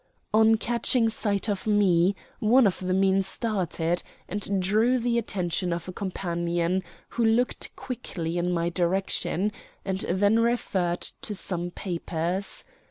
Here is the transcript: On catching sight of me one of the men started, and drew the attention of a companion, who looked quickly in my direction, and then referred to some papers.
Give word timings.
On 0.33 0.55
catching 0.55 1.09
sight 1.09 1.47
of 1.47 1.67
me 1.67 2.15
one 2.39 2.65
of 2.65 2.79
the 2.79 2.91
men 2.91 3.21
started, 3.21 4.01
and 4.27 4.59
drew 4.59 4.97
the 4.97 5.19
attention 5.19 5.71
of 5.71 5.87
a 5.87 5.93
companion, 5.93 6.81
who 7.09 7.23
looked 7.23 7.75
quickly 7.75 8.39
in 8.39 8.51
my 8.51 8.69
direction, 8.69 9.51
and 9.85 9.99
then 10.09 10.39
referred 10.39 11.01
to 11.01 11.35
some 11.35 11.69
papers. 11.69 12.63